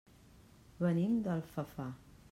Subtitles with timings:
[0.85, 1.91] Venim d'Alfafar.